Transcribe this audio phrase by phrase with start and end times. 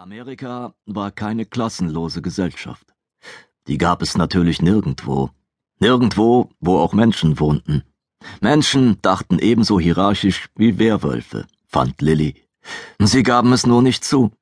[0.00, 2.86] Amerika war keine klassenlose Gesellschaft.
[3.66, 5.28] Die gab es natürlich nirgendwo.
[5.78, 7.82] Nirgendwo, wo auch Menschen wohnten.
[8.40, 12.34] Menschen dachten ebenso hierarchisch wie Werwölfe, fand Lilly.
[12.98, 14.32] Sie gaben es nur nicht zu.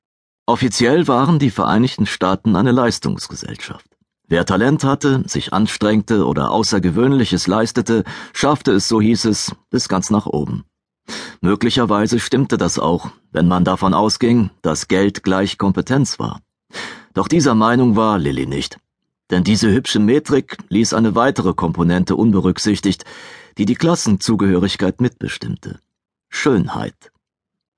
[0.45, 3.97] Offiziell waren die Vereinigten Staaten eine Leistungsgesellschaft.
[4.29, 10.09] Wer Talent hatte, sich anstrengte oder Außergewöhnliches leistete, schaffte es, so hieß es, bis ganz
[10.09, 10.63] nach oben.
[11.41, 16.41] Möglicherweise stimmte das auch, wenn man davon ausging, dass Geld gleich Kompetenz war.
[17.13, 18.77] Doch dieser Meinung war Lilly nicht.
[19.29, 23.05] Denn diese hübsche Metrik ließ eine weitere Komponente unberücksichtigt,
[23.57, 25.79] die die Klassenzugehörigkeit mitbestimmte.
[26.29, 27.11] Schönheit.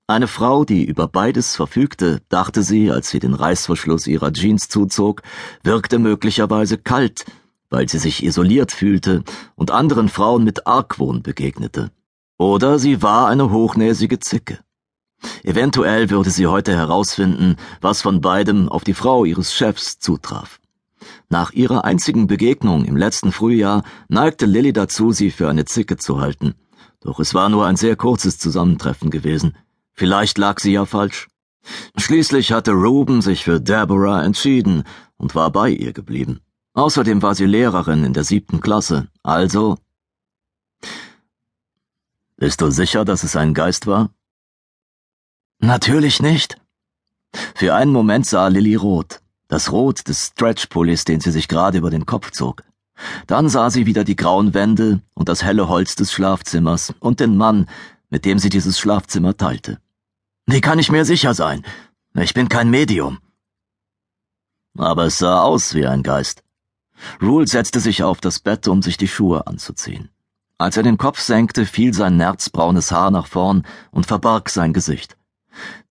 [0.07, 5.21] Eine Frau, die über beides verfügte, dachte sie, als sie den Reißverschluss ihrer Jeans zuzog,
[5.63, 7.25] wirkte möglicherweise kalt,
[7.70, 9.23] weil sie sich isoliert fühlte
[9.55, 11.91] und anderen Frauen mit Argwohn begegnete.
[12.41, 14.57] Oder sie war eine hochnäsige Zicke.
[15.43, 20.59] Eventuell würde sie heute herausfinden, was von beidem auf die Frau ihres Chefs zutraf.
[21.29, 26.20] Nach ihrer einzigen Begegnung im letzten Frühjahr neigte Lilly dazu, sie für eine Zicke zu
[26.20, 26.55] halten.
[26.99, 29.55] Doch es war nur ein sehr kurzes Zusammentreffen gewesen.
[29.93, 31.27] Vielleicht lag sie ja falsch.
[31.95, 34.81] Schließlich hatte Ruben sich für Deborah entschieden
[35.15, 36.39] und war bei ihr geblieben.
[36.73, 39.77] Außerdem war sie Lehrerin in der siebten Klasse, also
[42.41, 44.09] bist du sicher, dass es ein Geist war?
[45.59, 46.59] Natürlich nicht.
[47.53, 51.91] Für einen Moment sah Lilly rot, das Rot des Stretchpullis, den sie sich gerade über
[51.91, 52.63] den Kopf zog.
[53.27, 57.37] Dann sah sie wieder die grauen Wände und das helle Holz des Schlafzimmers und den
[57.37, 57.70] Mann,
[58.09, 59.79] mit dem sie dieses Schlafzimmer teilte.
[60.48, 61.63] Wie kann ich mir sicher sein?
[62.15, 63.20] Ich bin kein Medium.
[64.75, 66.44] Aber es sah aus wie ein Geist.
[67.22, 70.09] Rule setzte sich auf das Bett, um sich die Schuhe anzuziehen.
[70.62, 75.17] Als er den Kopf senkte, fiel sein nerzbraunes Haar nach vorn und verbarg sein Gesicht.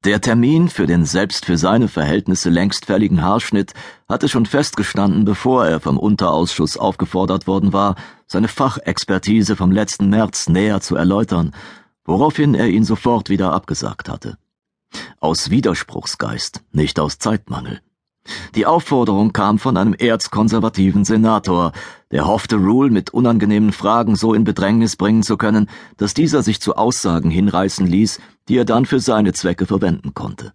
[0.05, 3.75] Der Termin für den selbst für seine Verhältnisse längst fälligen Haarschnitt
[4.09, 7.97] hatte schon festgestanden, bevor er vom Unterausschuss aufgefordert worden war,
[8.29, 11.53] seine Fachexpertise vom letzten März näher zu erläutern,
[12.05, 14.39] woraufhin er ihn sofort wieder abgesagt hatte.
[15.19, 17.81] Aus Widerspruchsgeist, nicht aus Zeitmangel.
[18.55, 21.73] Die Aufforderung kam von einem erzkonservativen Senator,
[22.11, 26.61] der hoffte, Rule mit unangenehmen Fragen so in Bedrängnis bringen zu können, dass dieser sich
[26.61, 30.53] zu Aussagen hinreißen ließ, die er dann für seine Zwecke verwenden konnte.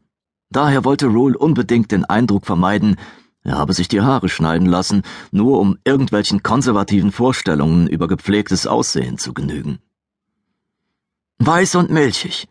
[0.51, 2.97] Daher wollte Rule unbedingt den Eindruck vermeiden,
[3.45, 9.19] er habe sich die Haare schneiden lassen, nur um irgendwelchen konservativen Vorstellungen über gepflegtes Aussehen
[9.19, 9.77] zu genügen.
[11.37, 12.47] Weiß und milchig.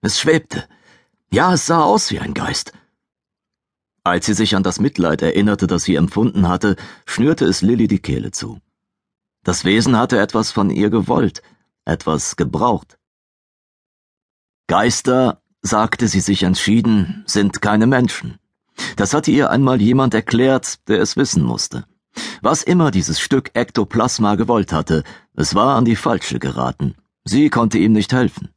[0.00, 0.64] Es schwebte.
[1.30, 2.72] Ja, es sah aus wie ein Geist.
[4.06, 6.76] Als sie sich an das Mitleid erinnerte, das sie empfunden hatte,
[7.06, 8.60] schnürte es Lilly die Kehle zu.
[9.44, 11.42] Das Wesen hatte etwas von ihr gewollt,
[11.86, 12.98] etwas gebraucht.
[14.66, 18.38] Geister, sagte sie sich entschieden, sind keine Menschen.
[18.96, 21.86] Das hatte ihr einmal jemand erklärt, der es wissen musste.
[22.42, 25.02] Was immer dieses Stück Ektoplasma gewollt hatte,
[25.34, 26.94] es war an die falsche geraten.
[27.24, 28.50] Sie konnte ihm nicht helfen.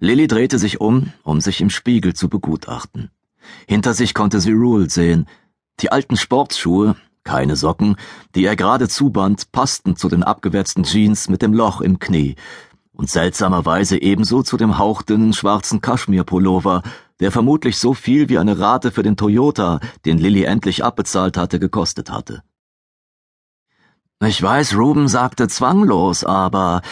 [0.00, 3.10] Lilly drehte sich um, um sich im Spiegel zu begutachten.
[3.66, 5.26] Hinter sich konnte sie Rule sehen.
[5.80, 7.96] Die alten Sportschuhe, keine Socken,
[8.34, 12.36] die er gerade zuband, passten zu den abgewetzten Jeans mit dem Loch im Knie
[12.98, 16.82] und seltsamerweise ebenso zu dem hauchdünnen schwarzen Kaschmirpullover,
[17.20, 21.60] der vermutlich so viel wie eine Rate für den Toyota, den Lilly endlich abbezahlt hatte,
[21.60, 22.42] gekostet hatte.
[24.20, 26.82] Ich weiß, Ruben sagte zwanglos, aber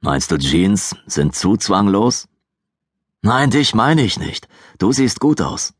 [0.00, 2.28] meinst du Jeans sind zu zwanglos?
[3.26, 4.46] Nein, dich meine ich nicht.
[4.78, 5.74] Du siehst gut aus.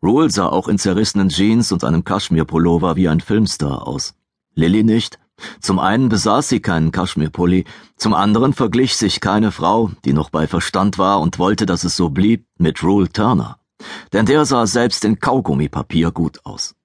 [0.00, 4.14] Rule sah auch in zerrissenen Jeans und einem Kaschmirpullover wie ein Filmstar aus.
[4.54, 5.18] Lilly nicht.
[5.60, 7.64] Zum einen besaß sie keinen Kaschmirpulli,
[7.96, 11.96] zum anderen verglich sich keine Frau, die noch bei Verstand war und wollte, dass es
[11.96, 13.58] so blieb, mit Rule Turner.
[14.12, 16.76] Denn der sah selbst in Kaugummipapier gut aus.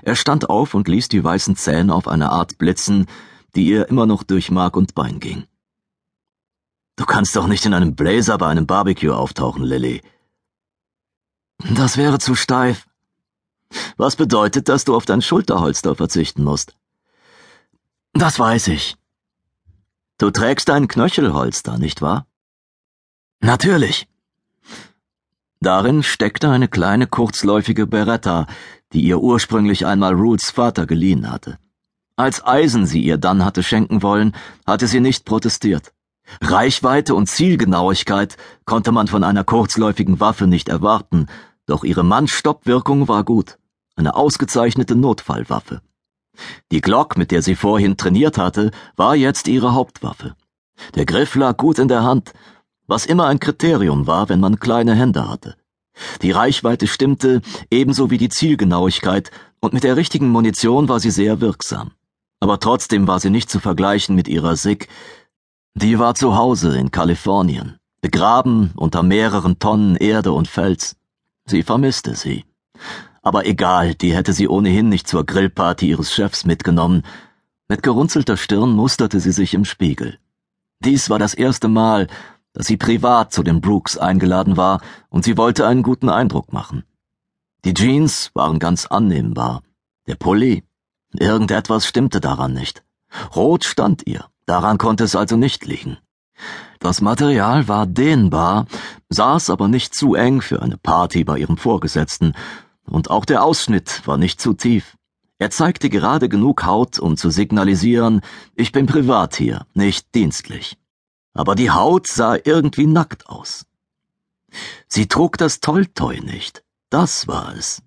[0.00, 3.04] Er stand auf und ließ die weißen Zähne auf eine Art blitzen,
[3.56, 5.44] die ihr immer noch durch Mark und Bein ging.
[7.02, 10.02] Du kannst doch nicht in einem Blazer bei einem Barbecue auftauchen, Lilly.
[11.74, 12.86] Das wäre zu steif.
[13.96, 16.76] Was bedeutet, dass du auf dein Schulterholster verzichten musst?
[18.12, 18.96] Das weiß ich.
[20.16, 22.28] Du trägst ein Knöchelholster, nicht wahr?
[23.40, 24.06] Natürlich.
[25.60, 28.46] Darin steckte eine kleine kurzläufige Beretta,
[28.92, 31.58] die ihr ursprünglich einmal Ruths Vater geliehen hatte.
[32.14, 35.92] Als Eisen sie ihr dann hatte schenken wollen, hatte sie nicht protestiert.
[36.40, 41.26] Reichweite und Zielgenauigkeit konnte man von einer kurzläufigen Waffe nicht erwarten,
[41.66, 43.58] doch ihre Mannstoppwirkung war gut,
[43.96, 45.82] eine ausgezeichnete Notfallwaffe.
[46.70, 50.34] Die Glock, mit der sie vorhin trainiert hatte, war jetzt ihre Hauptwaffe.
[50.94, 52.32] Der Griff lag gut in der Hand,
[52.86, 55.56] was immer ein Kriterium war, wenn man kleine Hände hatte.
[56.22, 59.30] Die Reichweite stimmte, ebenso wie die Zielgenauigkeit,
[59.60, 61.92] und mit der richtigen Munition war sie sehr wirksam.
[62.40, 64.88] Aber trotzdem war sie nicht zu vergleichen mit ihrer SIG.
[65.74, 70.96] Die war zu Hause in Kalifornien, begraben unter mehreren Tonnen Erde und Fels.
[71.46, 72.44] Sie vermisste sie.
[73.22, 77.04] Aber egal, die hätte sie ohnehin nicht zur Grillparty ihres Chefs mitgenommen.
[77.68, 80.18] Mit gerunzelter Stirn musterte sie sich im Spiegel.
[80.80, 82.08] Dies war das erste Mal,
[82.52, 86.84] dass sie privat zu den Brooks eingeladen war, und sie wollte einen guten Eindruck machen.
[87.64, 89.62] Die Jeans waren ganz annehmbar.
[90.06, 90.64] Der Pulli,
[91.12, 92.84] irgendetwas stimmte daran nicht.
[93.34, 95.98] Rot stand ihr, daran konnte es also nicht liegen.
[96.80, 98.66] Das Material war dehnbar,
[99.08, 102.34] saß aber nicht zu eng für eine Party bei ihrem Vorgesetzten,
[102.84, 104.96] und auch der Ausschnitt war nicht zu tief.
[105.38, 108.20] Er zeigte gerade genug Haut, um zu signalisieren,
[108.54, 110.76] ich bin privat hier, nicht dienstlich
[111.34, 113.66] aber die Haut sah irgendwie nackt aus.
[114.86, 117.82] Sie trug das Tolltoy nicht, das war es.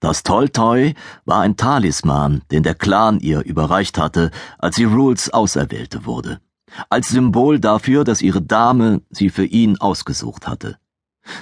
[0.00, 0.94] Das Tolltoy
[1.26, 6.40] war ein Talisman, den der Clan ihr überreicht hatte, als sie Rules Auserwählte wurde,
[6.88, 10.78] als Symbol dafür, dass ihre Dame sie für ihn ausgesucht hatte.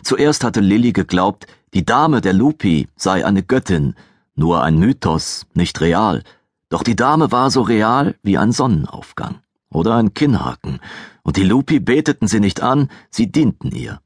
[0.02, 3.94] Zuerst hatte Lilly geglaubt, die Dame der Lupi sei eine Göttin,
[4.34, 6.25] nur ein Mythos, nicht real,
[6.69, 9.38] doch die Dame war so real wie ein Sonnenaufgang
[9.70, 10.81] oder ein Kinnhaken,
[11.22, 14.00] und die Lupi beteten sie nicht an, sie dienten ihr.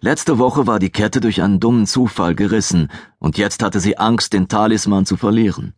[0.00, 4.32] Letzte Woche war die Kette durch einen dummen Zufall gerissen, und jetzt hatte sie Angst,
[4.32, 5.74] den Talisman zu verlieren.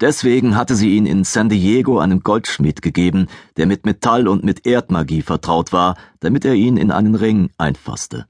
[0.00, 4.66] Deswegen hatte sie ihn in San Diego einem Goldschmied gegeben, der mit Metall und mit
[4.66, 8.26] Erdmagie vertraut war, damit er ihn in einen Ring einfasste.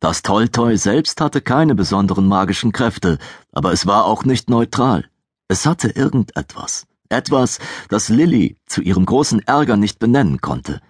[0.00, 3.18] Das Tolltoy selbst hatte keine besonderen magischen Kräfte,
[3.52, 5.04] aber es war auch nicht neutral.
[5.48, 6.86] Es hatte irgendetwas.
[7.10, 7.58] Etwas,
[7.88, 10.80] das Lilly zu ihrem großen Ärger nicht benennen konnte.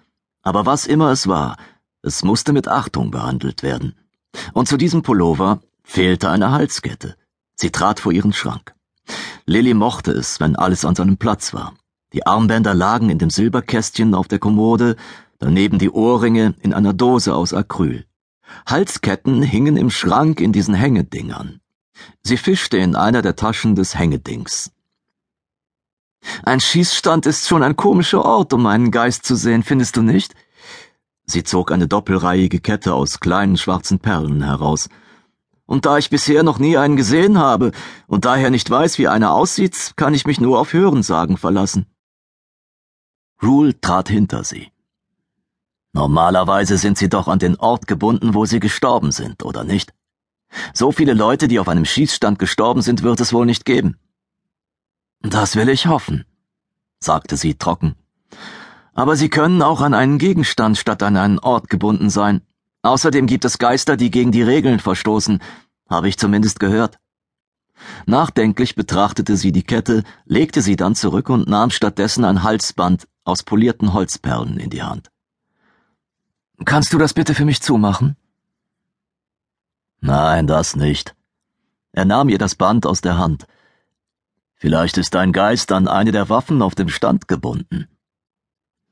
[0.43, 1.57] Aber was immer es war,
[2.03, 3.95] es musste mit Achtung behandelt werden.
[4.53, 7.15] Und zu diesem Pullover fehlte eine Halskette.
[7.55, 8.73] Sie trat vor ihren Schrank.
[9.45, 11.73] Lilly mochte es, wenn alles an seinem Platz war.
[12.13, 14.95] Die Armbänder lagen in dem Silberkästchen auf der Kommode,
[15.39, 18.05] daneben die Ohrringe in einer Dose aus Acryl.
[18.65, 21.61] Halsketten hingen im Schrank in diesen Hängedingern.
[22.23, 24.71] Sie fischte in einer der Taschen des Hängedings.
[26.43, 30.35] Ein Schießstand ist schon ein komischer Ort, um einen Geist zu sehen, findest du nicht?
[31.31, 34.89] Sie zog eine doppelreihige Kette aus kleinen schwarzen Perlen heraus.
[35.65, 37.71] Und da ich bisher noch nie einen gesehen habe
[38.07, 41.85] und daher nicht weiß, wie einer aussieht, kann ich mich nur auf Hörensagen verlassen.
[43.41, 44.71] Rule trat hinter sie.
[45.93, 49.93] Normalerweise sind sie doch an den Ort gebunden, wo sie gestorben sind, oder nicht?
[50.73, 53.97] So viele Leute, die auf einem Schießstand gestorben sind, wird es wohl nicht geben.
[55.21, 56.25] Das will ich hoffen,
[56.99, 57.95] sagte sie trocken.
[59.01, 62.41] Aber sie können auch an einen Gegenstand statt an einen Ort gebunden sein.
[62.83, 65.41] Außerdem gibt es Geister, die gegen die Regeln verstoßen,
[65.89, 66.99] habe ich zumindest gehört.
[68.05, 73.41] Nachdenklich betrachtete sie die Kette, legte sie dann zurück und nahm stattdessen ein Halsband aus
[73.41, 75.09] polierten Holzperlen in die Hand.
[76.63, 78.17] Kannst du das bitte für mich zumachen?
[79.99, 81.15] Nein, das nicht.
[81.91, 83.47] Er nahm ihr das Band aus der Hand.
[84.53, 87.87] Vielleicht ist dein Geist an eine der Waffen auf dem Stand gebunden.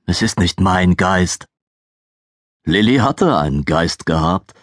[0.10, 1.46] Es ist nicht mein Geist.
[2.66, 4.56] Lilly hatte einen Geist gehabt,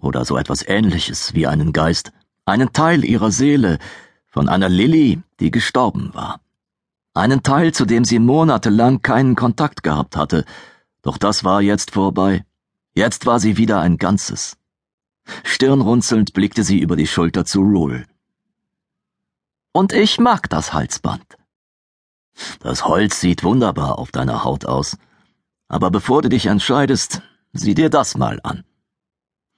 [0.00, 2.10] oder so etwas ähnliches wie einen Geist,
[2.46, 3.78] einen Teil ihrer Seele,
[4.28, 6.40] von einer Lilly, die gestorben war.
[7.12, 10.46] Einen Teil, zu dem sie monatelang keinen Kontakt gehabt hatte,
[11.02, 12.42] doch das war jetzt vorbei.
[12.94, 14.56] Jetzt war sie wieder ein Ganzes.
[15.42, 18.06] Stirnrunzelnd blickte sie über die Schulter zu Rule.
[19.70, 21.36] Und ich mag das Halsband.
[22.60, 24.96] Das Holz sieht wunderbar auf deiner Haut aus.
[25.68, 27.22] Aber bevor du dich entscheidest,
[27.52, 28.64] sieh dir das mal an.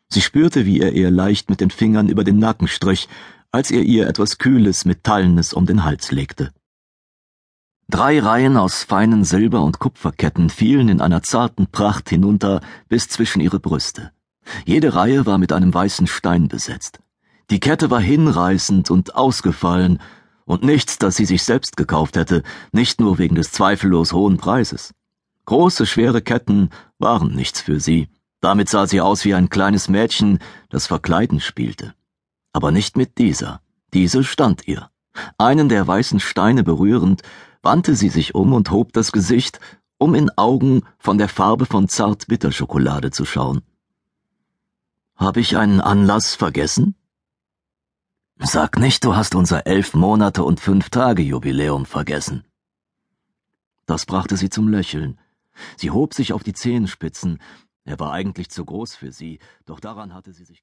[0.09, 3.09] Sie spürte, wie er ihr leicht mit den Fingern über den Nacken strich,
[3.51, 6.53] als er ihr etwas Kühles, Metallenes um den Hals legte.
[7.89, 13.41] Drei Reihen aus feinen Silber- und Kupferketten fielen in einer zarten Pracht hinunter bis zwischen
[13.41, 14.11] ihre Brüste.
[14.65, 16.99] Jede Reihe war mit einem weißen Stein besetzt.
[17.51, 20.01] Die Kette war hinreißend und ausgefallen,
[20.47, 24.95] und nichts, das sie sich selbst gekauft hätte, nicht nur wegen des zweifellos hohen Preises.
[25.45, 28.09] Große, schwere Ketten waren nichts für sie.
[28.41, 30.39] Damit sah sie aus wie ein kleines Mädchen,
[30.71, 31.95] das Verkleiden spielte.
[32.53, 33.61] Aber nicht mit dieser.
[33.93, 34.91] Diese stand ihr.
[35.37, 37.23] Einen der weißen Steine berührend,
[37.63, 39.61] wandte sie sich um und hob das Gesicht,
[39.99, 43.63] um in Augen von der Farbe von Zartbitterschokolade zu schauen.
[45.17, 46.95] Hab ich einen Anlass vergessen?
[48.39, 52.45] Sag nicht, du hast unser elf Monate und fünf Tage Jubiläum vergessen.
[53.87, 55.19] Das brachte sie zum Lächeln.
[55.79, 57.41] Sie hob sich auf die Zehenspitzen.
[57.85, 60.55] Er war eigentlich zu groß für sie, doch daran hatte sie sich